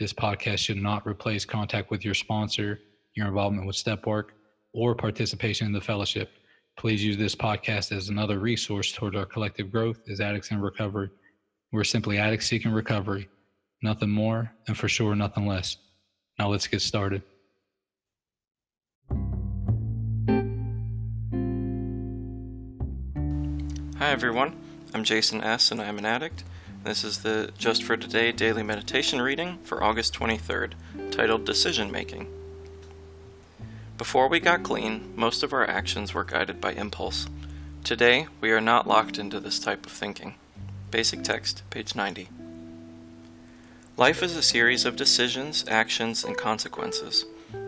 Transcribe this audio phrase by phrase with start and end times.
[0.00, 2.80] This podcast should not replace contact with your sponsor,
[3.14, 4.32] your involvement with step work,
[4.72, 6.30] or participation in the fellowship.
[6.78, 11.10] Please use this podcast as another resource toward our collective growth as addicts in recovery.
[11.72, 13.28] We're simply addicts seeking recovery,
[13.82, 15.76] nothing more, and for sure, nothing less.
[16.38, 17.22] Now let's get started.
[23.98, 24.56] Hi, everyone.
[24.94, 26.44] I'm Jason S., and I'm an addict.
[26.84, 30.72] This is the Just for Today daily meditation reading for August 23rd,
[31.12, 32.26] titled Decision Making.
[33.96, 37.28] Before we got clean, most of our actions were guided by impulse.
[37.84, 40.34] Today, we are not locked into this type of thinking.
[40.90, 42.28] Basic text, page 90.
[43.96, 47.26] Life is a series of decisions, actions, and consequences.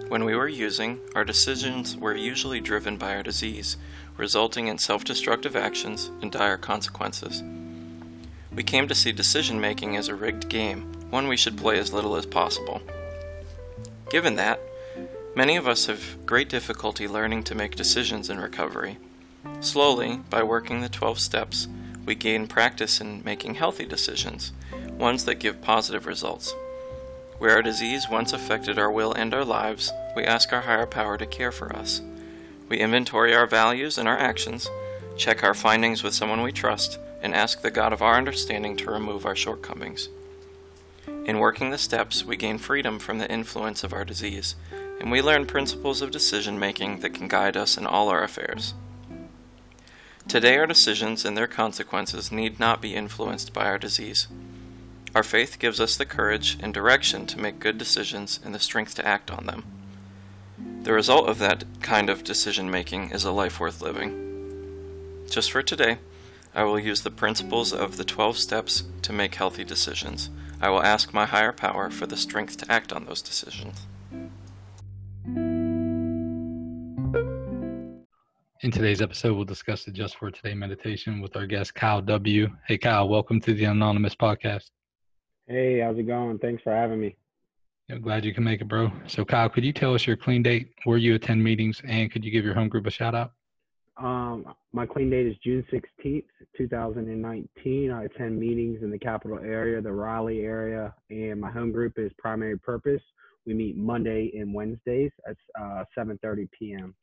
[0.09, 3.77] When we were using, our decisions were usually driven by our disease,
[4.17, 7.45] resulting in self destructive actions and dire consequences.
[8.55, 11.93] We came to see decision making as a rigged game, one we should play as
[11.93, 12.81] little as possible.
[14.11, 14.61] Given that,
[15.35, 18.99] many of us have great difficulty learning to make decisions in recovery.
[19.61, 21.69] Slowly, by working the 12 steps,
[22.07, 24.53] we gain practice in making healthy decisions,
[24.99, 26.55] ones that give positive results.
[27.39, 31.19] Where our disease once affected our will and our lives, we ask our higher power
[31.19, 32.01] to care for us.
[32.69, 34.69] We inventory our values and our actions,
[35.17, 38.91] check our findings with someone we trust, and ask the God of our understanding to
[38.91, 40.11] remove our shortcomings.
[41.25, 44.55] In working the steps, we gain freedom from the influence of our disease,
[45.01, 48.75] and we learn principles of decision making that can guide us in all our affairs.
[50.29, 54.29] Today, our decisions and their consequences need not be influenced by our disease.
[55.15, 58.95] Our faith gives us the courage and direction to make good decisions and the strength
[58.97, 59.65] to act on them.
[60.83, 65.25] The result of that kind of decision making is a life worth living.
[65.31, 65.99] Just for today,
[66.57, 70.31] I will use the principles of the 12 steps to make healthy decisions.
[70.61, 73.89] I will ask my higher power for the strength to act on those decisions.
[78.61, 82.49] In today's episode, we'll discuss the Just for Today meditation with our guest, Kyle W.
[82.69, 84.71] Hey, Kyle, welcome to the Anonymous Podcast.
[85.49, 86.39] Hey, how's it going?
[86.39, 87.17] Thanks for having me.
[87.89, 88.93] Yeah, glad you can make it, bro.
[89.09, 92.25] So, Kyle, could you tell us your clean date, where you attend meetings, and could
[92.25, 93.33] you give your home group a shout out?
[93.97, 96.25] Um, my clean date is June 16th,
[96.57, 97.91] 2019.
[97.91, 102.11] I attend meetings in the capital area, the Raleigh area, and my home group is
[102.19, 103.03] Primary Purpose.
[103.47, 106.95] We meet Monday and Wednesdays at uh, 7:30 p.m.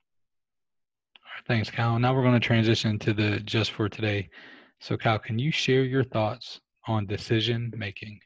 [1.48, 1.98] Thanks, Kyle.
[1.98, 4.30] Now we're going to transition to the Just for Today.
[4.80, 8.20] So, Kyle, can you share your thoughts on decision making?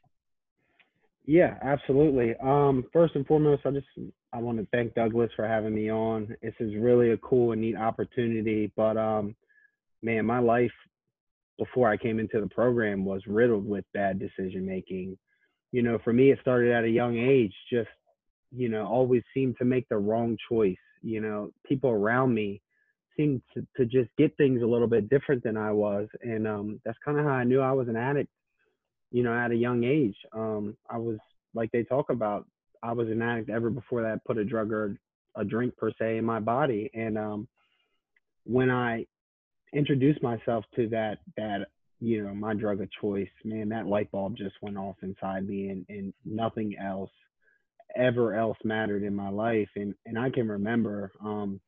[1.26, 2.34] Yeah, absolutely.
[2.40, 3.86] Um, first and foremost, I just
[4.32, 6.34] I want to thank Douglas for having me on.
[6.40, 8.72] This is really a cool and neat opportunity.
[8.76, 9.34] But um,
[10.02, 10.70] man, my life
[11.58, 15.18] before I came into the program was riddled with bad decision making.
[15.72, 17.52] You know, for me, it started at a young age.
[17.72, 17.88] Just
[18.52, 20.76] you know, always seemed to make the wrong choice.
[21.02, 22.62] You know, people around me
[23.16, 26.80] seemed to, to just get things a little bit different than I was, and um,
[26.84, 28.30] that's kind of how I knew I was an addict
[29.10, 30.16] you know, at a young age.
[30.32, 31.18] Um, I was
[31.54, 32.46] like they talk about,
[32.82, 34.96] I was an addict ever before that put a drug or
[35.36, 36.90] a drink per se in my body.
[36.94, 37.48] And um,
[38.44, 39.06] when I
[39.72, 41.66] introduced myself to that that
[42.00, 45.68] you know my drug of choice, man, that light bulb just went off inside me,
[45.68, 47.10] and and nothing else
[47.94, 49.68] ever else mattered in my life.
[49.76, 51.60] And and I can remember um,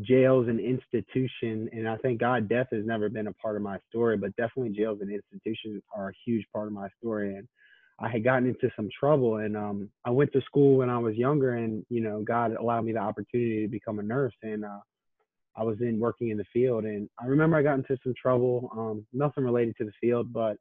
[0.00, 3.76] jails and institution and i thank god death has never been a part of my
[3.90, 7.46] story but definitely jails and institutions are a huge part of my story and
[8.00, 11.14] i had gotten into some trouble and um, i went to school when i was
[11.16, 14.80] younger and you know god allowed me the opportunity to become a nurse and uh,
[15.56, 18.70] i was in working in the field and i remember i got into some trouble
[18.74, 20.56] um, nothing related to the field but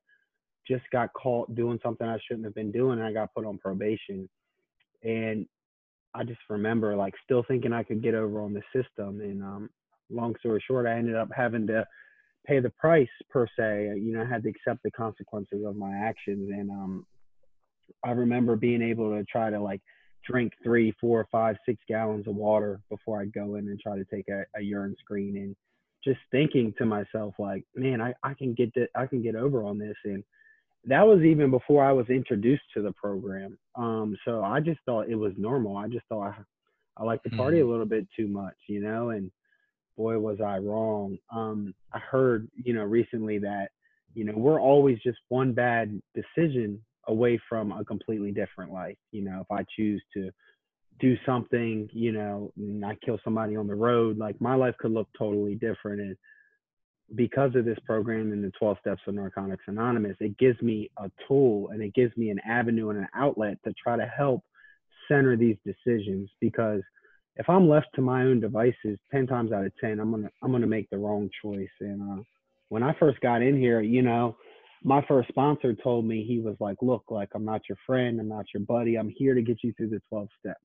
[0.68, 3.58] just got caught doing something i shouldn't have been doing and i got put on
[3.60, 4.28] probation
[5.04, 5.48] and
[6.14, 9.22] I just remember like still thinking I could get over on the system.
[9.22, 9.70] And um,
[10.10, 11.86] long story short, I ended up having to
[12.46, 13.94] pay the price per se.
[14.00, 16.50] You know, I had to accept the consequences of my actions.
[16.52, 17.06] And um,
[18.04, 19.82] I remember being able to try to like
[20.28, 24.06] drink three, four, five, six gallons of water before I'd go in and try to
[24.06, 25.56] take a, a urine screen and
[26.04, 29.64] just thinking to myself like, man, I, I can get that, I can get over
[29.64, 29.96] on this.
[30.04, 30.24] And
[30.86, 33.58] that was even before I was introduced to the program.
[33.76, 35.78] Um, so I just thought it was normal.
[35.78, 36.36] I just thought I,
[36.98, 37.68] I like to party mm-hmm.
[37.68, 39.32] a little bit too much, you know, and
[39.96, 41.18] boy, was I wrong.
[41.34, 43.70] Um, I heard, you know, recently that,
[44.14, 48.98] you know, we're always just one bad decision away from a completely different life.
[49.12, 50.32] You know, if I choose to
[51.00, 54.92] do something, you know, and I kill somebody on the road, like my life could
[54.92, 56.02] look totally different.
[56.02, 56.18] And
[57.16, 61.12] because of this program and the 12 steps of narcotics anonymous it gives me a
[61.28, 64.44] tool and it gives me an avenue and an outlet to try to help
[65.08, 66.82] center these decisions because
[67.36, 70.52] if i'm left to my own devices 10 times out of 10 i'm gonna i'm
[70.52, 71.70] gonna make the wrong choice.
[71.80, 72.24] And uh,
[72.70, 74.38] when i first got in here you know
[74.84, 78.30] my first sponsor told me he was like look like i'm not your friend i'm
[78.30, 80.60] not your buddy i'm here to get you through the 12 steps.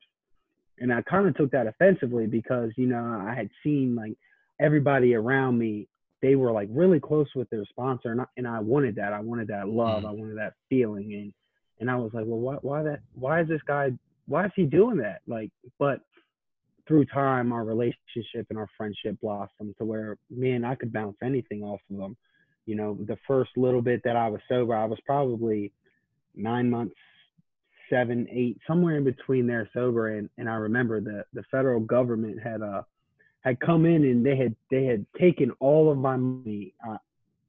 [0.79, 4.17] And i kind of took that offensively because you know i had seen like
[4.61, 5.89] everybody around me
[6.23, 9.13] they were like really close with their sponsor and I, and I wanted that.
[9.13, 10.03] I wanted that love.
[10.03, 10.09] Mm.
[10.09, 11.33] I wanted that feeling and
[11.79, 13.91] and I was like, well, why why that why is this guy
[14.27, 15.21] why is he doing that?
[15.27, 16.01] Like, but
[16.89, 21.63] through time, our relationship and our friendship blossomed to where man, I could bounce anything
[21.63, 22.17] off of him.
[22.65, 25.73] You know, the first little bit that I was sober, I was probably
[26.35, 26.97] nine months,
[27.91, 30.17] seven, eight, somewhere in between there sober.
[30.17, 32.87] And and I remember the the federal government had a
[33.47, 36.75] had come in and they had they had taken all of my money.
[36.85, 36.97] I,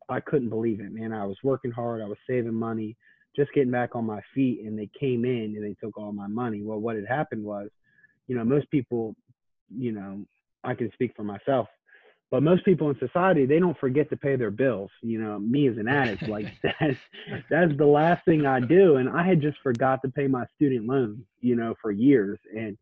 [0.08, 1.12] I couldn't believe it, man.
[1.12, 2.02] I was working hard.
[2.02, 2.96] I was saving money,
[3.36, 6.28] just getting back on my feet, and they came in and they took all my
[6.28, 6.62] money.
[6.62, 7.70] Well, what had happened was,
[8.28, 9.16] you know, most people,
[9.76, 10.24] you know,
[10.64, 11.68] I can speak for myself,
[12.30, 14.92] but most people in society they don't forget to pay their bills.
[15.02, 17.00] You know, me as an addict, like that's
[17.50, 20.86] that's the last thing I do, and I had just forgot to pay my student
[20.86, 22.78] loans, you know, for years, and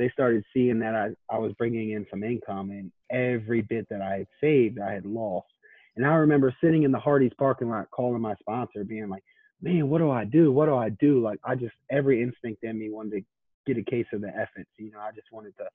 [0.00, 4.00] they started seeing that I, I was bringing in some income and every bit that
[4.00, 5.48] I had saved, I had lost.
[5.94, 9.22] And I remember sitting in the Hardee's parking lot calling my sponsor, being like,
[9.60, 10.52] man, what do I do?
[10.52, 11.20] What do I do?
[11.20, 13.20] Like, I just, every instinct in me wanted to
[13.66, 14.70] get a case of the efforts.
[14.78, 15.66] You know, I just wanted to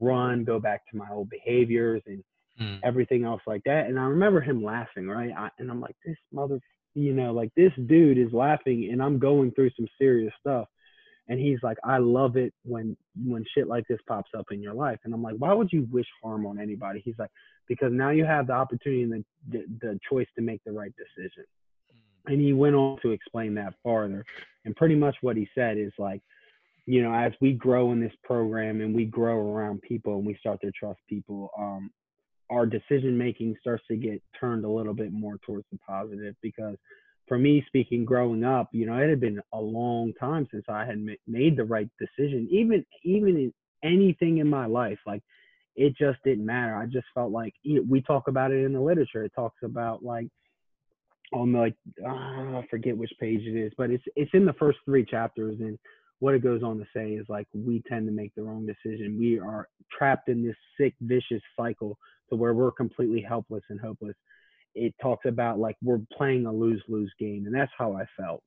[0.00, 2.24] run, go back to my old behaviors and
[2.60, 2.80] mm.
[2.82, 3.86] everything else like that.
[3.86, 5.30] And I remember him laughing, right?
[5.38, 6.58] I, and I'm like, this mother,
[6.94, 10.66] you know, like this dude is laughing and I'm going through some serious stuff
[11.28, 12.96] and he's like i love it when
[13.26, 14.98] when shit like this pops up in your life.
[15.04, 17.00] And i'm like why would you wish harm on anybody?
[17.04, 17.30] He's like
[17.68, 20.92] because now you have the opportunity and the, the, the choice to make the right
[20.96, 21.44] decision.
[22.26, 22.32] Mm.
[22.32, 24.24] and he went on to explain that farther.
[24.64, 26.22] And pretty much what he said is like
[26.86, 30.34] you know as we grow in this program and we grow around people and we
[30.36, 31.90] start to trust people um
[32.50, 36.76] our decision making starts to get turned a little bit more towards the positive because
[37.28, 40.84] for me speaking growing up you know it had been a long time since i
[40.84, 43.52] had made the right decision even even in
[43.84, 45.22] anything in my life like
[45.78, 46.74] it just didn't matter.
[46.74, 49.22] I just felt like we talk about it in the literature.
[49.22, 50.26] It talks about like
[51.32, 54.52] on the like uh, i forget which page it is but it's it's in the
[54.54, 55.78] first three chapters and
[56.20, 59.16] what it goes on to say is like we tend to make the wrong decision.
[59.18, 61.96] We are trapped in this sick vicious cycle
[62.30, 64.16] to where we're completely helpless and hopeless
[64.74, 68.42] it talks about like we're playing a lose lose game, and that's how I felt.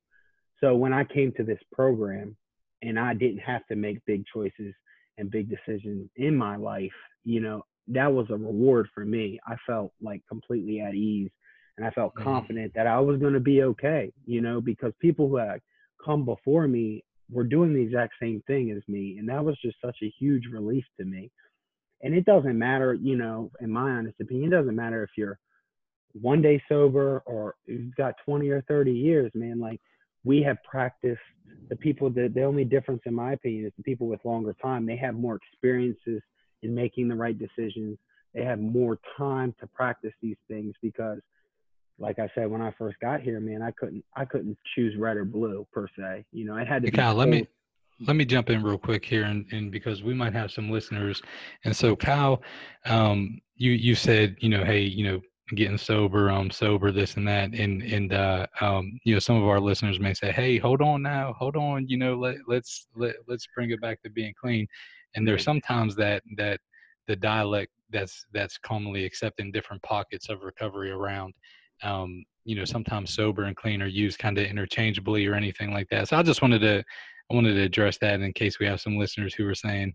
[0.60, 2.36] So when I came to this program,
[2.84, 4.74] and I didn't have to make big choices
[5.18, 6.92] and big decisions in my life,
[7.24, 9.40] you know, that was a reward for me.
[9.46, 11.30] I felt like completely at ease
[11.78, 12.24] and I felt mm-hmm.
[12.24, 15.62] confident that I was going to be okay, you know, because people who had
[16.04, 19.18] come before me were doing the exact same thing as me.
[19.18, 21.32] And that was just such a huge relief to me.
[22.02, 25.38] And it doesn't matter, you know, in my honest opinion, it doesn't matter if you're
[26.14, 29.80] one day sober or you've got 20 or 30 years, man, like
[30.24, 31.20] we have practiced
[31.70, 34.86] the people that the only difference in my opinion is the people with longer time,
[34.86, 36.22] they have more experiences
[36.62, 37.98] in making the right decisions.
[38.34, 41.20] They have more time to practice these things because
[42.00, 45.18] like I said, when I first got here, man, I couldn't I couldn't choose red
[45.18, 46.26] or blue per se.
[46.32, 46.88] You know, I had to.
[46.88, 47.48] Hey, Kyle, let me
[48.08, 51.22] let me jump in real quick here, and, and because we might have some listeners,
[51.64, 52.42] and so Kyle,
[52.86, 55.22] um, you you said you know, hey, you know,
[55.56, 59.48] getting sober, um, sober, this and that, and and uh, um, you know, some of
[59.48, 63.16] our listeners may say, "Hey, hold on now, hold on, you know, let let's let
[63.28, 64.68] let's bring it back to being clean."
[65.16, 66.60] And there's sometimes that that
[67.08, 71.34] the dialect that's that's commonly accepted in different pockets of recovery around.
[71.84, 75.88] Um, you know, sometimes sober and clean are used kind of interchangeably or anything like
[75.90, 76.08] that.
[76.08, 76.84] So I just wanted to
[77.32, 79.94] I wanted to address that in case we have some listeners who are saying,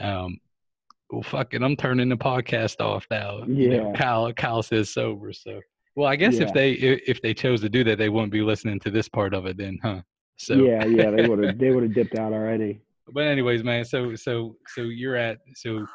[0.00, 0.38] um,
[1.10, 3.38] well, fuck it, I'm turning the podcast off now.
[3.46, 3.46] Yeah.
[3.46, 5.32] You know, Kyle, Kyle says sober.
[5.32, 5.60] So,
[5.94, 6.44] well, I guess yeah.
[6.44, 9.34] if they if they chose to do that, they wouldn't be listening to this part
[9.34, 10.02] of it, then, huh?
[10.36, 12.80] So yeah, yeah, they would have they would have dipped out already.
[13.08, 15.86] But anyways, man, so so so you're at so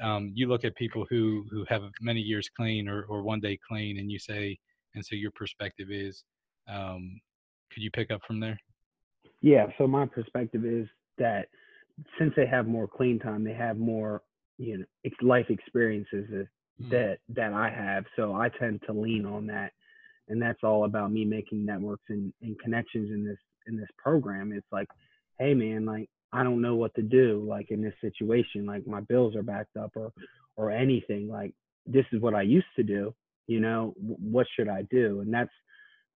[0.00, 3.58] um, you look at people who who have many years clean or or one day
[3.68, 4.58] clean, and you say,
[4.94, 6.24] and so your perspective is,
[6.68, 7.20] um,
[7.72, 8.58] could you pick up from there?
[9.42, 9.66] Yeah.
[9.78, 10.86] So my perspective is
[11.18, 11.48] that
[12.18, 14.22] since they have more clean time, they have more
[14.60, 16.90] you know life experiences mm.
[16.90, 18.04] that that I have.
[18.16, 19.72] So I tend to lean on that,
[20.28, 24.52] and that's all about me making networks and, and connections in this in this program.
[24.52, 24.88] It's like,
[25.38, 28.66] hey man, like I don't know what to do like in this situation.
[28.66, 30.12] Like my bills are backed up or
[30.56, 31.28] or anything.
[31.28, 31.52] Like
[31.86, 33.14] this is what I used to do.
[33.46, 35.20] You know, what should I do?
[35.20, 35.50] And that's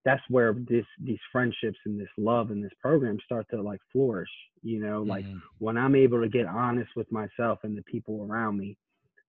[0.04, 4.28] that's where this these friendships and this love and this program start to like flourish
[4.62, 5.38] you know like mm-hmm.
[5.58, 8.76] when i'm able to get honest with myself and the people around me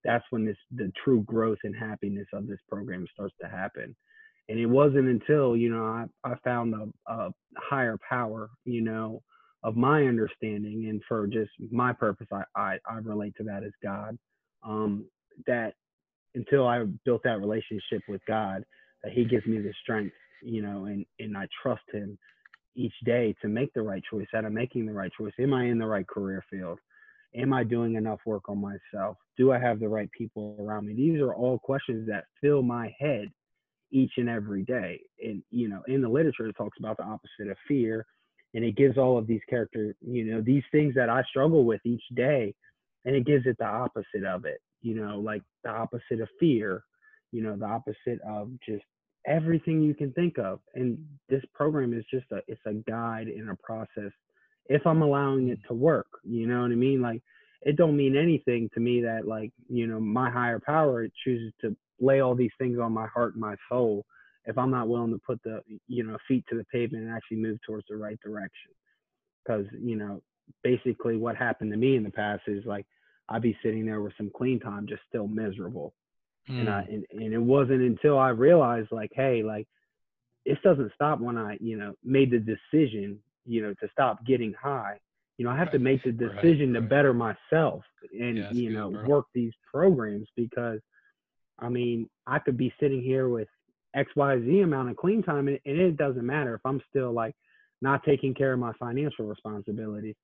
[0.04, 3.96] that's when this the true growth and happiness of this program starts to happen
[4.50, 9.22] and it wasn't until you know i, I found a, a higher power you know
[9.64, 13.72] of my understanding and for just my purpose i i, I relate to that as
[13.82, 14.18] god
[14.64, 15.06] um
[15.48, 15.74] that
[16.36, 18.64] until i built that relationship with god
[19.04, 22.18] that he gives me the strength you know, and and I trust him
[22.76, 24.28] each day to make the right choice.
[24.34, 25.34] That I'm making the right choice.
[25.40, 26.80] Am I in the right career field?
[27.36, 29.18] Am I doing enough work on myself?
[29.38, 30.94] Do I have the right people around me?
[30.94, 33.30] These are all questions that fill my head
[33.92, 35.02] each and every day.
[35.24, 38.06] And you know, in the literature, it talks about the opposite of fear,
[38.54, 41.82] and it gives all of these character, you know, these things that I struggle with
[41.86, 42.54] each day,
[43.04, 44.62] and it gives it the opposite of it.
[44.82, 46.84] You know, like the opposite of fear.
[47.32, 48.86] You know, the opposite of just
[49.26, 50.60] everything you can think of.
[50.76, 50.98] And
[51.30, 54.12] this program is just a it's a guide in a process.
[54.68, 55.74] If I'm allowing it mm-hmm.
[55.74, 57.02] to work, you know what I mean?
[57.02, 57.22] Like
[57.62, 61.76] it don't mean anything to me that like, you know, my higher power chooses to
[62.00, 64.06] lay all these things on my heart and my soul
[64.46, 67.38] if I'm not willing to put the, you know, feet to the pavement and actually
[67.38, 68.72] move towards the right direction.
[69.48, 70.22] Cause, you know,
[70.64, 72.86] basically what happened to me in the past is like
[73.30, 75.94] I'd be sitting there with some clean time just still miserable
[76.50, 76.60] Mm.
[76.60, 76.94] And I mm.
[76.94, 79.68] and, and it wasn't until I realized like, hey, like
[80.46, 84.54] this doesn't stop when I, you know, made the decision, you know, to stop getting
[84.54, 85.00] high.
[85.38, 85.74] You know, I have right.
[85.74, 87.84] to make the decision right, to better myself
[88.18, 90.80] and, yeah, you know, good, work these programs because
[91.60, 93.48] I mean, I could be sitting here with
[93.96, 97.36] XYZ amount of clean time and, and it doesn't matter if I'm still like
[97.82, 100.16] not taking care of my financial responsibilities.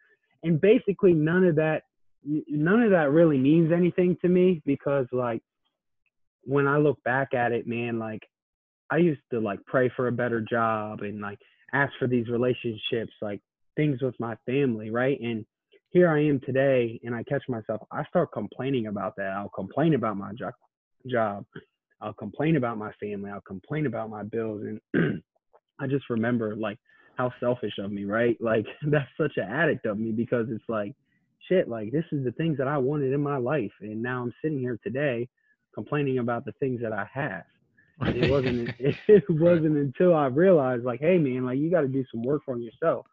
[0.43, 1.83] And basically none of that
[2.23, 5.41] none of that really means anything to me because like
[6.43, 8.21] when I look back at it, man, like
[8.89, 11.39] I used to like pray for a better job and like
[11.73, 13.41] ask for these relationships, like
[13.75, 15.19] things with my family, right?
[15.19, 15.45] And
[15.89, 17.81] here I am today, and I catch myself.
[17.91, 19.33] I start complaining about that.
[19.35, 20.51] I'll complain about my jo-
[21.07, 21.45] job.
[22.01, 23.29] I'll complain about my family.
[23.29, 25.21] I'll complain about my bills, and
[25.79, 26.77] I just remember like
[27.17, 28.37] how selfish of me, right?
[28.41, 30.95] Like that's such an addict of me because it's like,
[31.49, 34.33] shit, like this is the things that I wanted in my life, and now I'm
[34.41, 35.27] sitting here today
[35.73, 37.43] complaining about the things that I have.
[37.99, 41.87] And it wasn't it wasn't until I realized like, hey man, like you got to
[41.87, 43.05] do some work on yourself.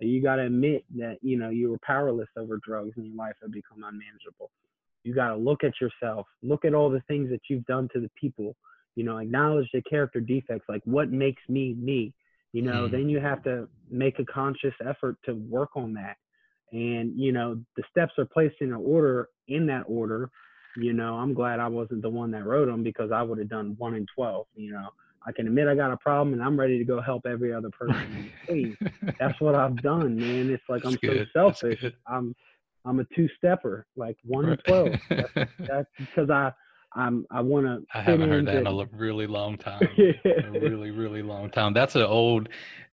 [0.00, 3.16] Like, you got to admit that you know you were powerless over drugs and your
[3.16, 4.50] life had become unmanageable.
[5.04, 8.00] You got to look at yourself, look at all the things that you've done to
[8.00, 8.56] the people.
[8.96, 12.14] You know, acknowledge the character defects, like what makes me me.
[12.52, 12.90] You know, mm.
[12.90, 16.16] then you have to make a conscious effort to work on that.
[16.72, 20.30] And you know, the steps are placed in an order in that order
[20.76, 23.48] you know, I'm glad I wasn't the one that wrote them because I would have
[23.48, 24.46] done one in 12.
[24.56, 24.88] You know,
[25.26, 27.70] I can admit I got a problem and I'm ready to go help every other
[27.70, 28.30] person.
[28.46, 28.76] hey,
[29.18, 30.50] that's what I've done, man.
[30.50, 31.84] It's like I'm so selfish.
[32.06, 32.34] I'm
[32.84, 34.60] I'm a two stepper, like one right.
[34.66, 35.00] in 12.
[35.08, 36.52] That's, that's because I
[36.96, 37.82] I'm I want to.
[37.92, 39.82] I haven't heard that in a really long time.
[39.98, 41.72] a really really long time.
[41.72, 42.48] That's an old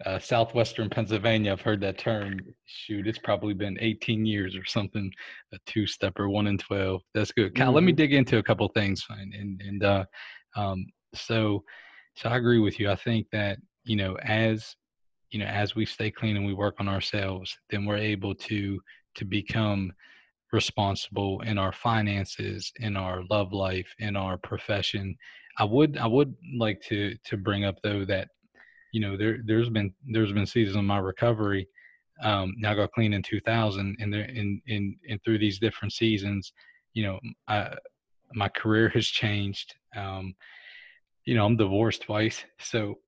[0.06, 1.52] uh, southwestern Pennsylvania.
[1.52, 2.40] I've heard that term.
[2.66, 5.12] Shoot, it's probably been 18 years or something.
[5.54, 7.02] A two stepper, one in 12.
[7.14, 7.54] That's good.
[7.54, 7.76] Cal, mm-hmm.
[7.76, 7.98] let me mm-hmm.
[7.98, 9.06] dig into a couple things.
[9.10, 10.06] And, and uh,
[10.56, 11.64] um, so
[12.16, 12.90] so I agree with you.
[12.90, 14.76] I think that you know as
[15.30, 18.80] you know as we stay clean and we work on ourselves, then we're able to
[19.16, 19.92] to become
[20.52, 25.16] responsible in our finances, in our love life, in our profession.
[25.58, 28.30] I would I would like to to bring up though that
[28.92, 31.68] you know there there's been there's been seasons of my recovery.
[32.22, 36.54] Um, got clean in 2000, and there in in and through these different seasons,
[36.94, 37.74] you know, I,
[38.34, 39.76] my career has changed.
[39.96, 40.36] Um,
[41.26, 43.00] you know, I'm divorced twice, so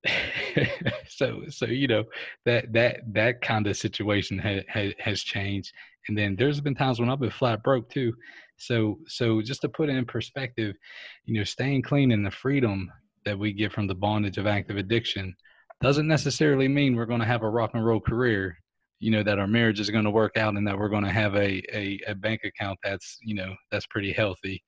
[1.08, 2.04] so so you know
[2.44, 5.72] that that that kind of situation ha, ha, has changed,
[6.08, 8.12] and then there's been times when I've been flat broke too.
[8.56, 10.76] So so just to put it in perspective,
[11.24, 12.90] you know, staying clean and the freedom
[13.24, 15.34] that we get from the bondage of active addiction
[15.80, 18.58] doesn't necessarily mean we're going to have a rock and roll career.
[19.00, 21.10] You know that our marriage is going to work out and that we're going to
[21.10, 24.62] have a, a, a bank account that's you know that's pretty healthy.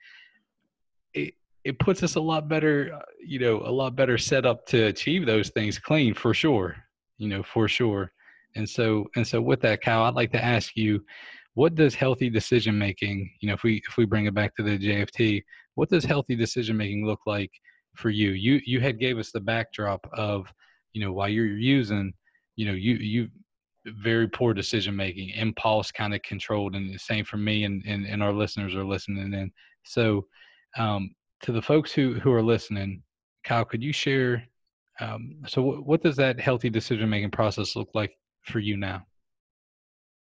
[1.15, 4.67] It, it puts us a lot better, uh, you know, a lot better set up
[4.67, 6.77] to achieve those things clean for sure.
[7.19, 8.13] you know, for sure.
[8.57, 11.05] And so, and so with that, Kyle, I'd like to ask you,
[11.55, 14.63] what does healthy decision making, you know, if we if we bring it back to
[14.63, 15.43] the JFT,
[15.75, 17.51] what does healthy decision making look like
[17.95, 18.33] for you?
[18.33, 20.53] You you had gave us the backdrop of,
[20.93, 22.13] you know, while you're using,
[22.57, 23.29] you know, you you
[23.87, 28.05] very poor decision making, impulse kind of controlled, and the same for me and, and
[28.05, 29.51] and our listeners are listening in.
[29.85, 30.27] So,
[30.77, 33.03] um, to the folks who who are listening,
[33.45, 34.47] Kyle, could you share?
[35.01, 38.13] Um, so, what, what does that healthy decision making process look like
[38.47, 39.07] for you now?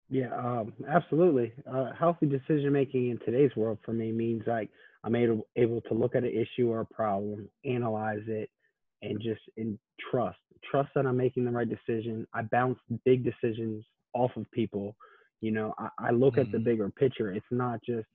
[0.08, 1.52] Yeah, um, absolutely.
[1.70, 4.70] Uh, healthy decision making in today's world for me means like
[5.02, 8.48] I'm able able to look at an issue or a problem, analyze it,
[9.02, 9.78] and just in
[10.10, 10.38] trust
[10.70, 12.26] trust that I'm making the right decision.
[12.34, 14.96] I bounce big decisions off of people.
[15.40, 16.40] You know, I, I look mm-hmm.
[16.40, 16.64] at the mm-hmm.
[16.64, 17.32] bigger picture.
[17.32, 18.08] It's not just,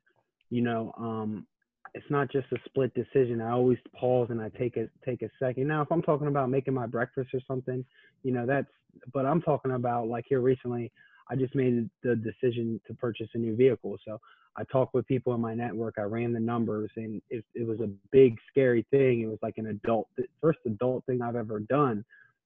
[0.49, 1.45] you know, um,
[1.93, 3.41] it's not just a split decision.
[3.41, 5.67] I always pause and I take a take a second.
[5.67, 7.85] Now, if I'm talking about making my breakfast or something,
[8.23, 8.67] you know, that's.
[9.13, 10.91] But I'm talking about like here recently,
[11.29, 13.97] I just made the decision to purchase a new vehicle.
[14.05, 14.19] So
[14.57, 15.95] I talked with people in my network.
[15.97, 19.21] I ran the numbers, and it, it was a big, scary thing.
[19.21, 20.07] It was like an adult,
[20.41, 22.03] first adult thing I've ever done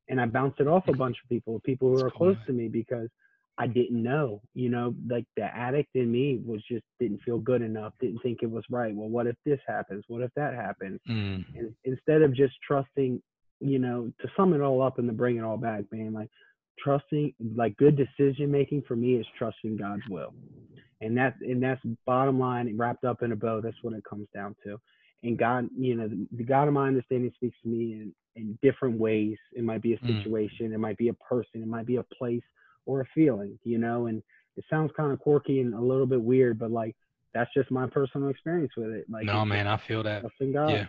[0.08, 2.68] and I bounced it off a bunch of people, people who are close to me,
[2.68, 3.10] because
[3.58, 4.42] I didn't know.
[4.54, 8.40] You know, like the addict in me was just didn't feel good enough, didn't think
[8.42, 8.94] it was right.
[8.94, 10.04] Well, what if this happens?
[10.08, 11.00] What if that happens?
[11.10, 11.46] Mm.
[11.56, 13.22] And instead of just trusting,
[13.62, 16.30] you know, to sum it all up and to bring it all back, man, like
[16.84, 20.34] trusting, like good decision making for me is trusting God's will,
[21.00, 23.62] and that's and that's bottom line wrapped up in a bow.
[23.62, 24.78] That's what it comes down to.
[25.24, 28.60] And God, you know, the, the God of my understanding speaks to me in in
[28.62, 29.38] different ways.
[29.54, 30.08] It might be a mm.
[30.08, 30.74] situation, mm.
[30.74, 32.44] it might be a person, it might be a place
[32.86, 34.22] or a feeling, you know, and
[34.58, 36.96] it sounds kind of quirky and a little bit weird, but like
[37.34, 39.06] that's just my personal experience with it.
[39.10, 40.24] Like No man, I feel that.
[40.70, 40.86] Yeah.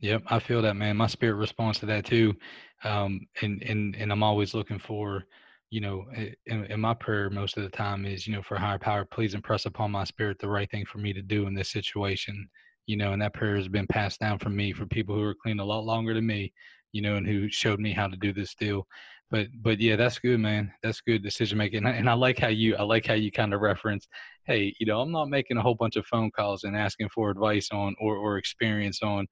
[0.00, 0.96] Yep, I feel that man.
[0.96, 2.34] My spirit responds to that too.
[2.82, 5.24] Um and and and I'm always looking for
[5.70, 6.04] you know,
[6.46, 9.34] in, in, my prayer most of the time is, you know, for higher power, please
[9.34, 12.48] impress upon my spirit the right thing for me to do in this situation
[12.86, 15.34] you know, and that prayer has been passed down from me for people who are
[15.34, 16.52] clean a lot longer than me,
[16.94, 18.86] you know, and who showed me how to do this deal.
[19.30, 20.72] But but yeah, that's good, man.
[20.82, 23.32] That's good decision making, and I, and I like how you I like how you
[23.32, 24.06] kind of reference,
[24.44, 27.30] hey, you know, I'm not making a whole bunch of phone calls and asking for
[27.30, 29.26] advice on or or experience on.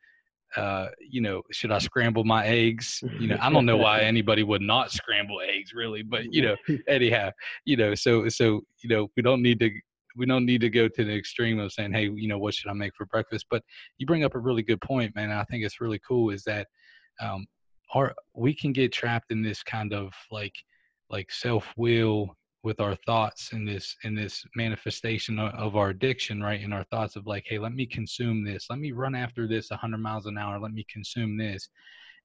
[0.57, 3.03] Uh, you know, should I scramble my eggs?
[3.19, 6.57] You know, I don't know why anybody would not scramble eggs, really, but you know,
[6.89, 7.31] anyhow,
[7.65, 9.71] you know, so so you know, we don't need to
[10.17, 12.71] we don't need to go to the extreme of saying, hey, you know, what should
[12.71, 13.47] I make for breakfast?
[13.51, 13.63] But
[13.99, 15.31] you bring up a really good point, man.
[15.31, 16.67] I think it's really cool is that
[17.23, 17.47] um,
[17.95, 20.55] our we can get trapped in this kind of like
[21.11, 26.61] like self will with our thoughts in this in this manifestation of our addiction right
[26.61, 29.71] in our thoughts of like hey let me consume this let me run after this
[29.71, 31.69] 100 miles an hour let me consume this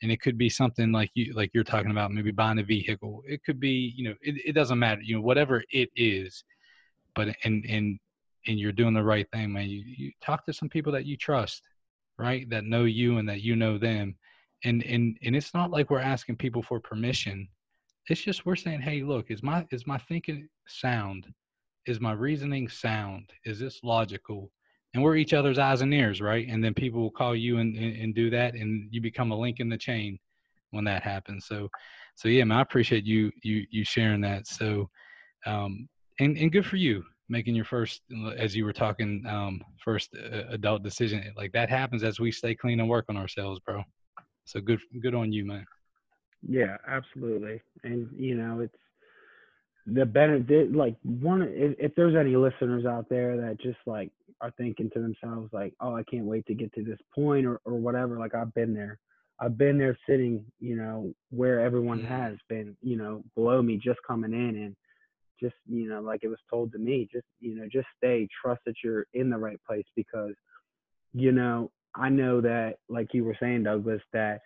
[0.04, 3.24] and it could be something like you like you're talking about maybe buying a vehicle
[3.28, 6.44] it could be you know it, it doesn't matter you know whatever it is
[7.16, 8.00] but and and
[8.48, 9.70] and you're doing the right thing, man.
[9.70, 11.64] You you talk to some people that you trust,
[12.18, 12.50] right?
[12.50, 14.16] That know you and that you know them.
[14.64, 17.48] And and and it's not like we're asking people for permission.
[18.10, 21.28] It's just we're saying, hey, look, is my is my thinking sound?
[21.86, 23.30] Is my reasoning sound?
[23.46, 24.52] Is this logical?
[24.94, 26.48] And we're each other's eyes and ears, right?
[26.48, 29.40] And then people will call you and, and, and do that, and you become a
[29.40, 30.18] link in the chain
[30.72, 31.46] when that happens.
[31.46, 31.70] So,
[32.16, 34.48] so yeah, man, I appreciate you you you sharing that.
[34.48, 34.90] So,
[35.46, 35.88] um,
[36.20, 38.02] and and good for you making your first
[38.38, 42.56] as you were talking um first uh, adult decision like that happens as we stay
[42.56, 43.84] clean and work on ourselves bro
[44.48, 45.66] so good good on you man.
[46.48, 47.62] Yeah absolutely.
[47.84, 48.76] And you know it's
[49.86, 54.52] the benefit like one if, if there's any listeners out there that just like are
[54.58, 57.76] thinking to themselves like oh i can't wait to get to this point or, or
[57.76, 59.00] whatever like i've been there.
[59.40, 62.08] I've been there sitting you know where everyone mm-hmm.
[62.08, 64.76] has been you know below me just coming in and
[65.40, 68.62] just you know like it was told to me just you know just stay trust
[68.66, 70.34] that you're in the right place because
[71.14, 74.40] you know i know that like you were saying douglas that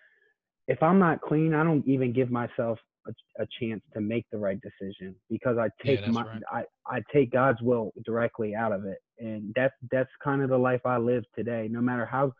[0.67, 3.11] if i'm not clean i don't even give myself a,
[3.41, 6.41] a chance to make the right decision because i take yeah, my right.
[6.51, 8.97] i i take god's will directly out of it.
[9.19, 11.67] And that's that's kind of the life i live today.
[11.69, 12.33] No matter how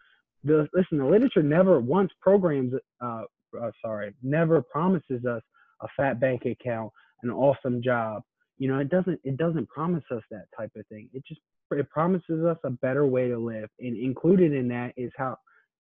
[0.44, 3.24] the listen the literature never once programs uh,
[3.60, 5.42] uh sorry never promises us
[5.82, 6.92] a fat bank account
[7.24, 8.24] an awesome job.
[8.58, 11.10] You know it doesn't it doesn't promise us that type of thing.
[11.14, 11.42] It just
[11.80, 15.36] it promises us a better way to live and included in that is how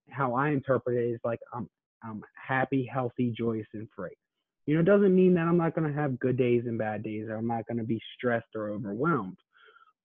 [0.10, 1.70] how i interpret it is like i'm
[2.04, 4.10] i'm happy healthy joyous and free
[4.66, 7.04] you know it doesn't mean that i'm not going to have good days and bad
[7.04, 9.38] days or i'm not going to be stressed or overwhelmed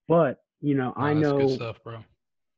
[0.08, 1.76] but you know i know stuff,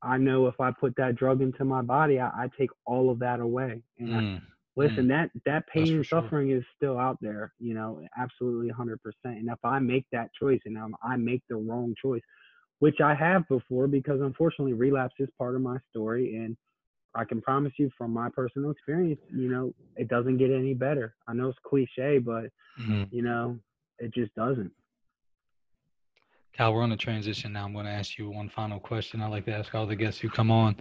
[0.01, 3.19] i know if i put that drug into my body i, I take all of
[3.19, 4.37] that away and mm.
[4.37, 4.41] I,
[4.79, 5.09] listen, Mm.
[5.09, 6.21] that that pain and sure.
[6.21, 7.53] suffering is still out there.
[7.59, 8.97] You know, absolutely 100%.
[9.25, 12.21] And if I make that choice and um, I make the wrong choice,
[12.79, 16.57] which I have before, because unfortunately relapse is part of my story, and
[17.15, 21.15] I can promise you from my personal experience, you know, it doesn't get any better.
[21.27, 22.45] I know it's cliche, but
[22.79, 23.11] Mhm.
[23.11, 23.59] you know,
[23.99, 24.71] it just doesn't.
[26.53, 27.65] Cal, we're on a transition now.
[27.65, 29.21] I'm going to ask you one final question.
[29.21, 30.75] I like to ask all the guests who come on.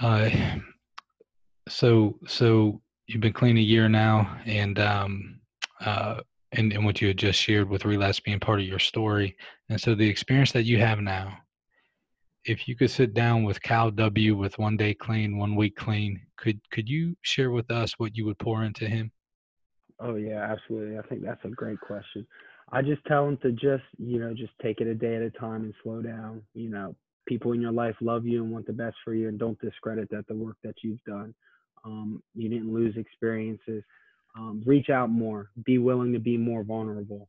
[0.00, 0.30] Uh,
[1.68, 5.40] so, so you've been clean a year now, and um,
[5.80, 6.20] uh,
[6.52, 9.36] and and what you had just shared with relapse being part of your story,
[9.68, 11.36] and so the experience that you have now.
[12.46, 16.20] If you could sit down with Cal W with one day clean, one week clean,
[16.36, 19.12] could could you share with us what you would pour into him?
[20.00, 20.98] Oh yeah, absolutely.
[20.98, 22.26] I think that's a great question.
[22.72, 25.30] I just tell them to just, you know, just take it a day at a
[25.30, 26.42] time and slow down.
[26.54, 29.38] You know, people in your life love you and want the best for you, and
[29.38, 31.34] don't discredit that the work that you've done.
[31.84, 33.82] Um, you didn't lose experiences.
[34.36, 35.50] Um, reach out more.
[35.64, 37.28] Be willing to be more vulnerable.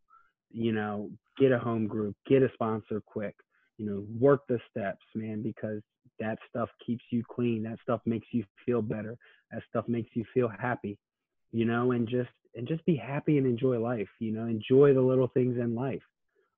[0.51, 2.15] You know, get a home group.
[2.27, 3.35] Get a sponsor quick.
[3.77, 5.81] You know, work the steps, man, because
[6.19, 7.63] that stuff keeps you clean.
[7.63, 9.17] That stuff makes you feel better.
[9.51, 10.97] That stuff makes you feel happy.
[11.51, 14.09] You know, and just and just be happy and enjoy life.
[14.19, 16.03] You know, enjoy the little things in life.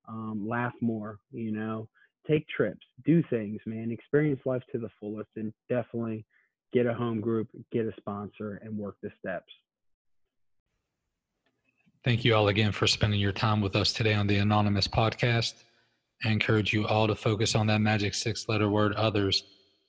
[0.06, 1.18] Um, laugh more.
[1.32, 1.88] You know,
[2.28, 3.90] take trips, do things, man.
[3.90, 6.24] Experience life to the fullest, and definitely
[6.72, 9.52] get a home group, get a sponsor, and work the steps.
[12.04, 15.54] Thank you all again for spending your time with us today on the Anonymous podcast.
[16.22, 19.44] I encourage you all to focus on that magic six letter word others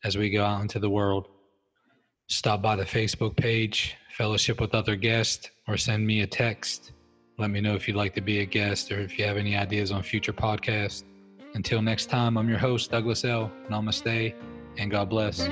[0.06, 1.28] as we go out into the world.
[2.28, 6.93] Stop by the Facebook page, fellowship with other guests, or send me a text.
[7.38, 9.58] Let me know if you'd like to be a guest or if you have any
[9.58, 11.04] ideas on future podcasts.
[11.54, 13.51] Until next time, I'm your host, Douglas L.
[13.69, 14.34] Namaste,
[14.78, 15.49] and God bless.